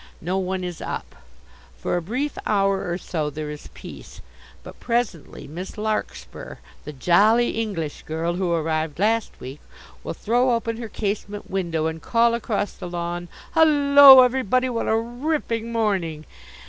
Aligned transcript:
No 0.19 0.39
one 0.39 0.63
is 0.63 0.81
up. 0.81 1.13
For 1.77 1.95
a 1.95 2.01
brief 2.01 2.35
hour 2.47 2.89
or 2.89 2.97
so 2.97 3.29
there 3.29 3.51
is 3.51 3.67
peace. 3.75 4.19
But 4.63 4.79
presently 4.79 5.47
Miss 5.47 5.77
Larkspur 5.77 6.55
the 6.85 6.91
jolly 6.91 7.51
English 7.51 8.01
girl 8.07 8.33
who 8.37 8.51
arrived 8.51 8.97
last 8.97 9.39
week 9.39 9.59
will 10.03 10.15
throw 10.15 10.55
open 10.55 10.77
her 10.77 10.89
casement 10.89 11.51
window 11.51 11.85
and 11.85 12.01
call 12.01 12.33
across 12.33 12.73
the 12.73 12.89
lawn, 12.89 13.27
"Hullo 13.53 14.23
everybody! 14.23 14.69
What 14.71 14.87
a 14.87 14.97
ripping 14.97 15.71
morning!" 15.71 16.25